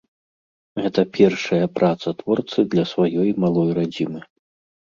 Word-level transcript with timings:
Гэта 0.85 1.01
першая 1.17 1.65
праца 1.77 2.13
творцы 2.21 2.67
для 2.75 2.85
сваёй 2.93 3.29
малой 3.45 3.69
радзімы. 3.81 4.19